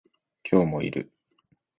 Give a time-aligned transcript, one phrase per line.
[0.51, 1.11] 今日もいる